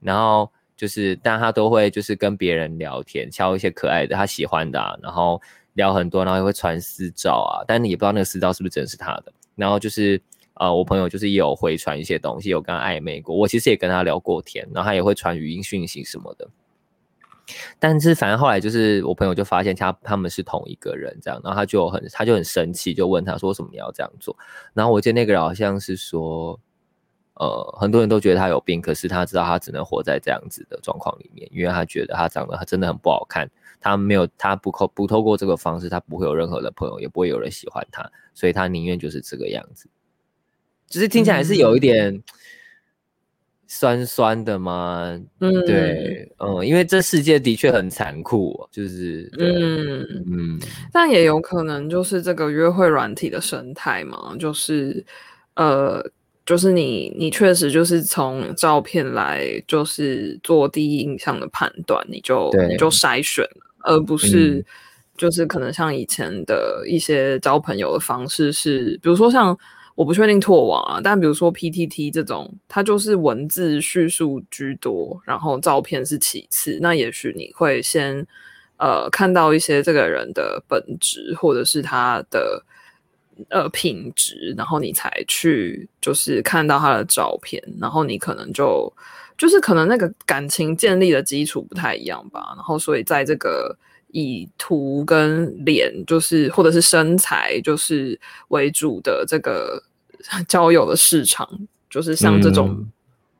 [0.00, 0.50] 然后。
[0.76, 5.40] 就是，但他都会就是跟别人聊天，挑一些可爱的他喜欢的啊，然后
[5.74, 9.32] 聊很多，然后也会传私照啊，但你也不知道那个私照是不是真是他的。
[9.54, 10.20] 然后就是，
[10.54, 13.36] 呃，我朋友就是也有回传一些东西，有跟他暧昧过。
[13.36, 16.48] 我其实也跟他聊过天，然后他也会传语音讯息什么的。
[17.78, 24.36] 但是反正后来就是我朋友就发现他他们是同一个人这样，然后他就很他就很生气，就问他说什么你要这样做？
[24.72, 26.58] 然后我记得那个人好像是说。
[27.36, 39.88] 呃，很多人都觉得他有病，可是他知道他只能活在这样子的状况里面，因为他觉得他长得他真的很不好看，他没有他不透不透过这个方式，他不会有任何的朋友，也不会有人喜欢他，所以他宁愿就是这个样子。
[40.94, 42.22] 只是听起来是有一点
[43.66, 45.20] 酸酸的吗？
[45.40, 50.60] 嗯，对，嗯，因为这世界的确很残酷，就是，嗯嗯，
[50.92, 55.04] 但也有可能就是这个约会软体的生态嘛，就是
[55.56, 56.08] 呃。
[56.46, 64.62] 就是你，你确实就是从照片来，就是做第一印象的判断，你就你就筛选了，而不是
[65.16, 69.58] 就是可能像以前的一些交朋友的方式是，比如说像
[69.94, 78.26] 我不确定拓网啊，但比如说 PTT 这种，它就是文字叙述居多，然后照片是其次，那也许你会先
[78.78, 82.64] 呃看到一些这个人的本质，或者是他的。
[83.48, 88.92] 呃，品质，然后你才去，就是看到他的照片，然后你可能就
[89.36, 93.76] 就是可能那个感情建立的基础不太一样吧，然后所以在这个
[94.14, 99.82] 以图跟脸，就是或者是身材，就是为主的这个
[100.48, 101.48] 交友的市场，
[101.90, 102.86] 就是像这种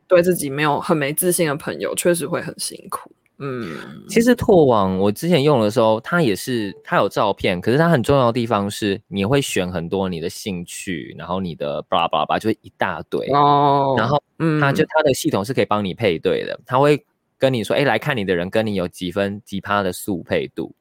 [0.09, 3.11] 对自己没有很没自信的朋友，确实会很辛苦。
[3.39, 3.77] 嗯，
[4.09, 13.29] 其实拓网我之前用的时候，它也是它有照片，可是它很重要的地方是你会选很多你的兴趣，然后你的巴拉巴拉巴拉就会一大堆。
[13.33, 17.05] 哦，然后嗯，它就它的系统是可以帮你配对的，它会
[17.39, 20.75] 跟你说，哎，来看你的人跟你有几分几趴的速配度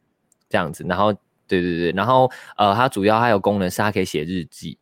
[0.49, 1.13] 这样子，然后
[1.47, 4.77] 对对对，然后呃，它主要还有功能是它可以写日记，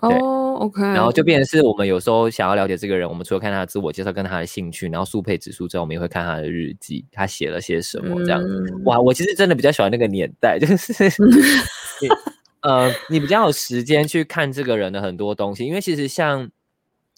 [0.00, 0.18] 对。
[0.18, 8.64] 哦 OK，然后就变成是我们有时候想要了解这个人，我们除了看他的自我介绍跟他的兴趣，然后速配指数之后，我们也会看他的日记，他写了些什么这样子。
[8.72, 10.94] 嗯、哇，我其实真的比较喜欢那个年代，就是
[12.00, 12.08] 你
[12.62, 16.50] 呃，你比较有时间去看这个人的很多东西，因为其实像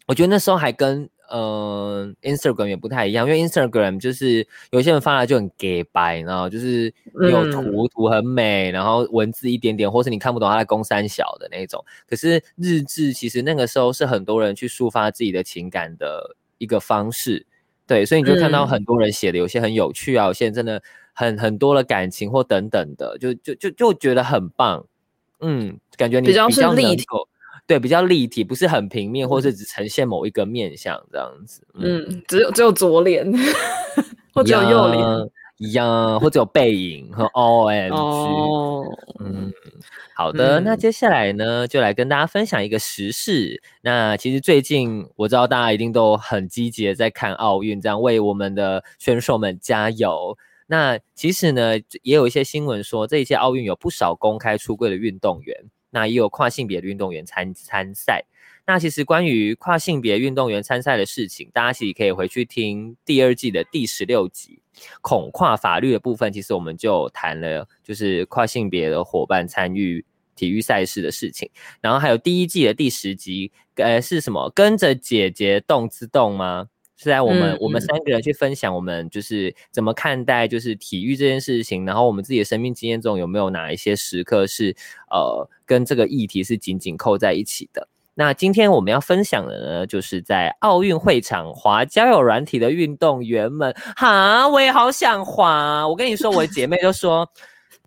[0.09, 1.09] 我觉得那时候还跟。
[1.29, 11.85] 呃，Instagram 也不太一样，因为 Instagram 就是有些人发来就很假掰，然后就是有图图很美，然后文字一点点，或是你看不懂他在公三小的那种。
[12.09, 17.47] 可是日志其实那个时候是很多人去抒发自己的情感的一个方式，
[17.87, 24.87] 对，所以你就看到很多人写的有些很有趣啊，有些人真的很很多的感情或等等的，就就就就觉得很棒，
[25.41, 27.05] 嗯，感觉你比较是立体。
[27.69, 31.61] 对，比较立体，不是很平面，或是只呈现某一个面相这样子。
[31.75, 33.31] 嗯，嗯，只有只有左脸，
[34.33, 37.95] 或者有右脸一样，或者有背影和 OMG。
[37.95, 38.87] 哦，
[39.21, 39.53] 嗯，
[40.17, 43.63] 好的，嗯，那接下来呢，就来跟大家分享一个时事。
[43.83, 50.39] 那其实最近我知道大家一定都很积极的在看奥运，这样为我们的选手们加油。
[50.69, 55.55] 那其实呢，也有一些新闻说，这一届奥运有不少公开出柜的运动员。
[55.91, 58.25] 那也有跨性别的运动员参参赛。
[58.67, 64.61] 那其实关于跨性别运动员参赛的事情，大家其实可以回去听第二季的第十六集
[65.01, 66.31] 恐跨法律的部分。
[66.31, 71.51] 其实我们就谈了，就是跨性别的伙伴参与体育赛事的事情。
[71.81, 74.51] 然后还有第一季的第十集，呃，是什么？
[74.55, 76.69] 跟着姐姐动滋动吗？
[76.99, 84.77] 是在我们、嗯、我们三个人去分享，我们就是怎么看待就是体育这件事情，然后我们自己的生命经验中有没有哪一些时刻是
[85.11, 87.89] 呃跟这个议题是紧紧扣在一起的？
[88.15, 95.87] 那今天我们要分享的呢，就是在奥运会场滑交友软体的运动员们，哈，我也好想滑。
[95.87, 97.31] 我跟你说，我的姐妹都说，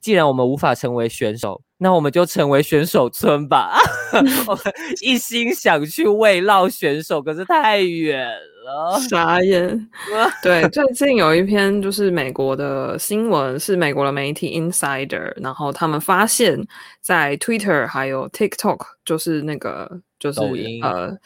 [0.01, 3.77] 既然我们无法成为选手，那我们就成为选手村吧。
[4.47, 4.63] 我们
[5.01, 8.99] 一心想去慰劳选手，可是太远了。
[9.09, 9.89] 傻眼，
[10.43, 16.63] 对，最近有一篇就是美国的新闻，是美国的媒体 Insider，然后他们发现，
[17.01, 19.89] 在 Twitter 还有 TikTok，就是那个
[20.19, 20.39] 就是
[20.83, 21.17] 呃，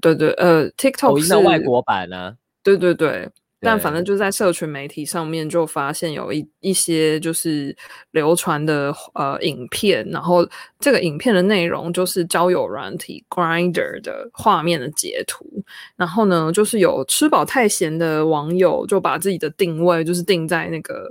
[0.00, 3.28] 对对呃，TikTok 是外国版呢、啊，对对对，
[3.60, 7.76] 但反正就在社群媒体上面就发现有一一些就是
[8.12, 10.46] 流传的呃影片，然后
[10.78, 15.44] 这个影片的内容就是交友软体 Grinder 的画面的截图，
[15.96, 21.10] 然后呢就是有吃饱太闲的网友就把自己的定位就是定在那个。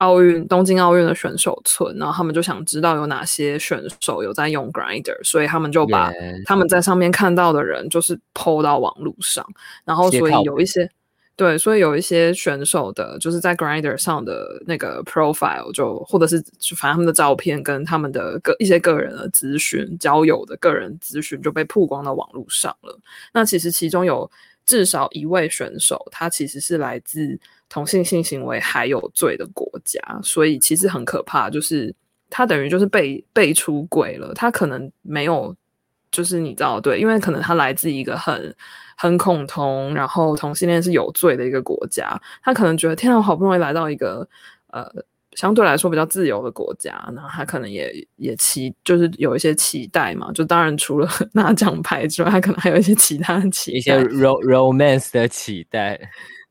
[0.00, 6.12] 奥运东京奥运的选手村，然后他们就想知道有哪些选手有在用 Grinder，所以他们就把
[6.44, 9.42] 他们在上面看到的人就是 PO 到网络上，
[9.86, 10.86] 然后所以有一些
[11.36, 22.98] 对，所以有一些选手的就是在 Grinder 上的那个 profile 就或者是就反正他们的照片跟他们的个一些个人的咨询、交友的个人咨询就被曝光到网络上了。
[23.32, 24.30] 那其实其中有
[24.64, 27.38] 至少一位选手，他其实是来自。
[27.68, 31.50] 同性性行为还有罪的国家，所以其实很可怕。
[31.50, 31.92] 就是
[32.30, 35.52] 他等于就是被被出轨了，他可能没有，
[36.16, 38.56] 就是你知道对，因为可能他来自一个很
[38.96, 44.26] 很恐同，然后同性恋是有罪的一个国家，他可能觉得天啊，我好不容易来到一个
[44.72, 44.90] 呃
[45.32, 56.00] 相对来说比较自由的国家，然后他可能也也期就是有一些期待嘛，就当然除了 拿奖牌之外，他可能还有一些其他的期待，一些 ro romance 的期待。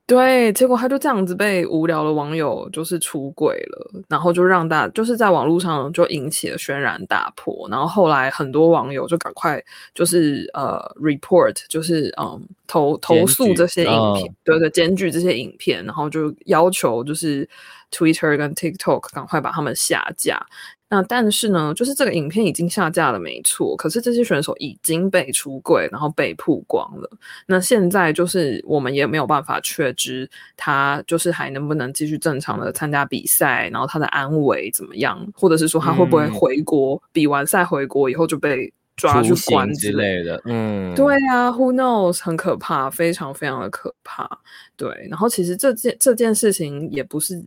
[0.08, 9.60] 对，结果他就这样子被无聊的网友就是出轨了，然后就让大就是在网络上就引起了轩然大波，然后后来很多网友就赶快
[9.94, 17.48] 就是呃 report 就是嗯投投诉这些影片，哦、对对，检举这些影片，然后就要求就是
[17.90, 20.40] Twitter 跟 TikTok 赶快把他们下架。
[20.88, 23.76] 那但是呢，就是这个影片已经下架了，没错。
[23.76, 27.10] 可是这些选手已经被出柜，然后被曝光了。
[27.46, 40.40] 那现在就是我们也没有办法确知他就是还能不能继续正常的参加比赛，然后他的安危怎么样，或者是说他会不会回国，嗯、比完赛回国以后就被抓去关之类的。
[40.44, 42.22] 嗯，对啊，Who knows？
[42.22, 44.38] 很可怕，非常非常的可怕。
[44.76, 47.42] 对，然后其实这件这件事情也不是。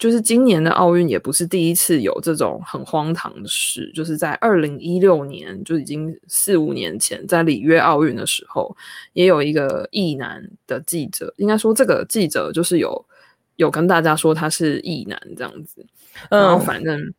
[0.00, 8.74] 就是今年的奥运也不是第一次有这种很荒唐的事，就是在二零一六年，就已经四五年前，在里约奥运的时候，
[9.12, 13.06] 也有一个异男的记者，应该说这个记者就是有
[13.56, 15.86] 有跟大家说他是异男这样子，
[16.30, 17.14] 然后反正。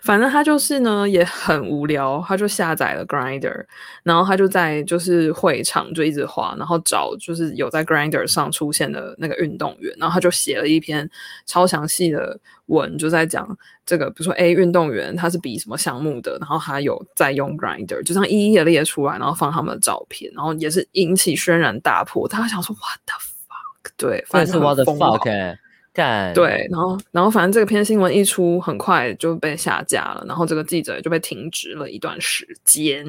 [0.00, 3.64] 嗯反正他就是呢，也很无聊，他就下载了 Grinder，
[4.02, 11.08] 然后他就在就是会场就一直滑，然后找就是有在 Grinder 上出现的那个运动员，然后他就写了一篇
[11.44, 13.46] 超详细的文，就在讲
[13.84, 22.26] 这个，比如说 A 运动员他是比什么项目的，然后他有在用 Grinder，就这样一一的列出来，然后放他们的照片，然后也是引起轩然大波。
[22.26, 23.92] 他想说 What the fuck？
[23.98, 25.58] 对，反正是 What the fuck。
[25.92, 33.04] 干对，然后，然后反正这个篇新闻一出，很快就被下架了，然后这个记者也就被停职了一段时间。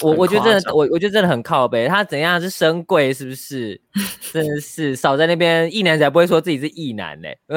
[0.00, 1.86] 我我觉得真的，我我觉得真的很靠北。
[1.86, 3.80] 他怎样是升贵是不是？
[4.32, 7.28] 真的是少在那边异男才不会说自己是异男呢。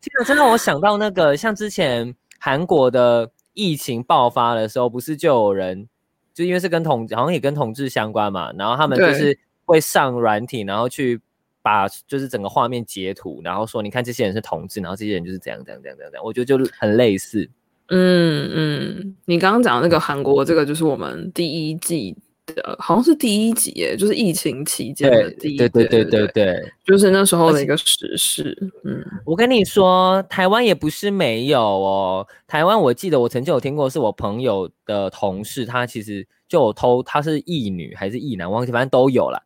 [0.00, 5.88] 这个真的让我想到那个，像之前韩国的疫情爆发的时候，不是就有人
[6.32, 11.20] 就因为是跟同好像也跟同志相关嘛，然后他们就是会上软体，然后去。
[11.62, 17.48] 把就是整个画面截图，然后说你看这些人是同志，然后这些人就是这样这样这样这样我觉得就很类似。
[17.90, 25.56] 嗯嗯，你刚刚讲的那个韩国这个就是我们第一季的，好像是第一集耶，就是疫情期间的第一集。
[25.56, 28.56] 对对对对对对，就是那时候的一个时事。
[28.84, 32.26] 嗯，我跟你说，台湾也不是没有哦。
[32.46, 39.42] 台湾我记得我曾经有听过，是我朋友的同事，他其实就有偷，他是异女还是异男，忘记，反正都有了，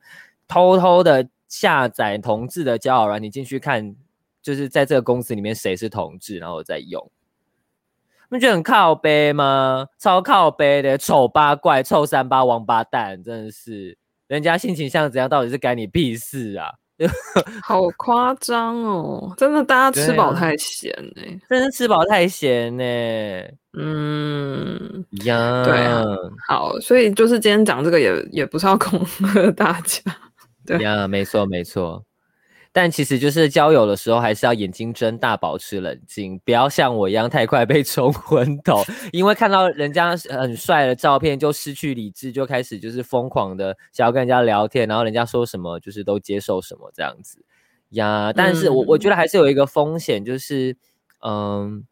[0.48, 1.28] 偷偷的。
[1.52, 3.94] 下载同志的交友软体，你进去看，
[4.40, 7.10] 就是在这个公司里面谁是同志，然后我再用，
[8.30, 9.86] 你觉得很靠背吗？
[9.98, 13.98] 超靠背的，丑八怪、臭三八、王八蛋，真的是，
[14.28, 16.72] 人家性情像怎样，到底是干你屁事啊？
[17.62, 26.02] 好夸张哦，真的，大家吃饱太闲呢、欸，真的吃饱太闲呢、欸，嗯呀，对啊，
[26.48, 30.00] 好，所以就是今天讲这个也也不是要恐吓大家。
[30.64, 32.04] 对呀，没错没错，
[32.72, 38.82] 但其实就是交友的时候，还是要眼睛睁大，保持冷静，不要像我一样太快被 冲昏头，
[39.12, 47.44] 因为看到人家很帅的照片就失去理智，就开始就是疯狂的想要跟人家聊天，然后人家说什么就是都接受什么这样子
[47.90, 48.32] 呀。
[48.32, 50.76] 但是我我觉得还是有一个风险，就是
[51.24, 51.84] 嗯，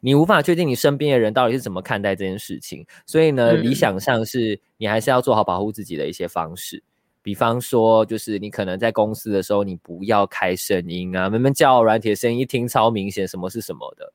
[0.00, 6.82] 你无法确定你身边的人到底是怎么看待这件事情，所以呢，理想上是你还是要做好保护自己的一些方式。
[7.24, 14.12] 比方说，就是你可能在公司的时候，你不要开声音啊，明明交友软体的声音一听超明显，什么是什么的，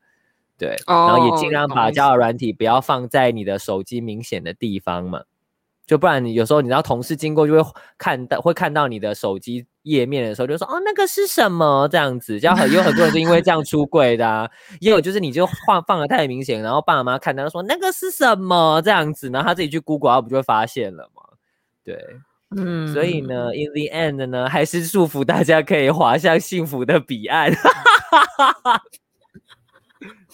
[0.60, 5.24] 对，oh, 然后也尽量把交友软体不要放在你的手机明显的地方嘛，
[5.88, 14.48] 就不然你有时候你知道同事经过就会看到会看到你的手机页面的时候，就说哦那个是什么这样子，这样很有很多人是因为这样出柜的，啊，
[14.82, 21.24] 也有就是你就放放的太明显，然后爸妈看到说那个是什么这样子，然后他自己去 Google，他不就会发现了吗？
[21.84, 21.98] 对，
[22.56, 27.52] 嗯，所以呢，in the end 呢，还是祝福大家可以滑向幸福的彼岸。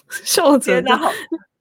[0.23, 1.11] 笑真的好。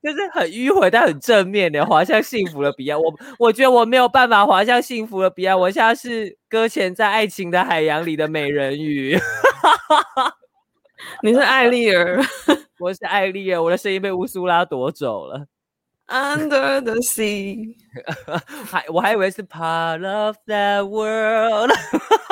[0.02, 3.00] 就是很迂回，但很正面的滑向幸福的彼岸。
[3.00, 9.18] 我我觉得我没有办法滑向幸福的彼岸，我现在是搁浅在爱情的海洋里的美人鱼。
[11.24, 12.22] 你是艾丽儿，
[12.78, 15.46] 我是艾丽儿，我的声音被乌苏拉夺走了。
[16.06, 17.74] Under the sea，
[18.70, 21.70] 还我还以为是 Part of the world，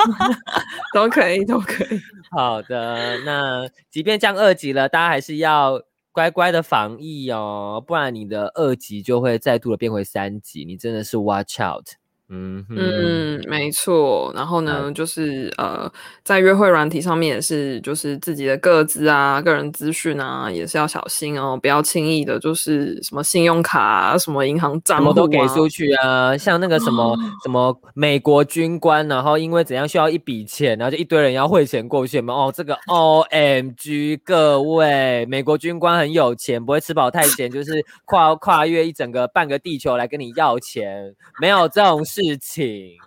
[0.93, 1.99] 都可以，都可以。
[2.31, 5.81] 好的，那即便降二级了，大家还是要。
[6.15, 11.87] 乖乖的防疫哦，不然你的二级就会再度的变回三级，你真的是 watch out。
[12.29, 14.31] 嗯嗯，没错。
[14.33, 15.91] 然后呢，嗯、就是呃，
[16.23, 26.35] 在约会软体上面也是，就是自己的个资啊、个人资讯啊，也是要小心哦，不要轻易的，就是什么信用卡啊、什么银行账户啊，什么都给出去啊。
[26.35, 32.33] 像那个什么、哦、什么美国军官，然后因为怎样需要一笔钱，然后就一堆人要汇钱过去嘛。
[32.33, 42.23] 哦，这个 OMG，各位，美国军官很有钱，不会吃饱太闲，就是跨跨越一整个半个地球来跟你要钱，没有这种事。
[42.23, 42.97] 事情，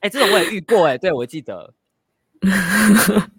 [0.00, 1.72] 哎、欸，这种我也遇过、欸，哎，对，我记得，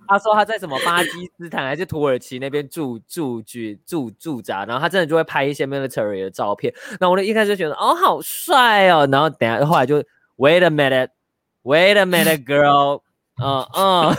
[0.07, 9.97] 他说他在什么巴基斯坦还是土耳其那边驻驻居驻驻扎，然后他真的就会拍一些 military 的照片，那我就一开始就觉得哦，好帅哦，然后等下后来就
[10.37, 13.01] wait a minute，wait a minute，girl，
[13.41, 14.15] 嗯嗯，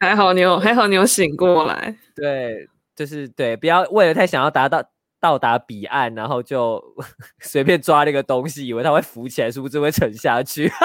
[0.00, 4.82] 还好你有还好你有醒过来，对，就是对，不要为了太想要达到。
[5.26, 6.80] 到达彼岸，然后就
[7.42, 10.70] 随便抓那个东西，以为它会浮起来，是不是会沉下去？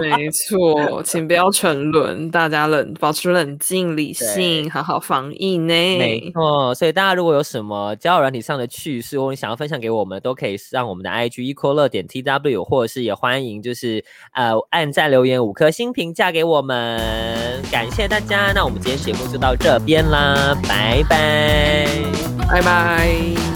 [0.00, 5.72] 没错，请不要沉沦，大家冷，保持冷静、理性，好好防疫呢。
[5.72, 18.52] 没错，所以大家如果有什么交友软体上的趣事，或者你想要分享给我们，都可以上我们的 IG equal 乐点 tw，或者是也欢迎就是呃按赞留言五颗星评价给我们，感谢大家。
[18.52, 21.86] 那我们今天节目就到这边啦，拜拜，
[22.50, 23.55] 拜拜。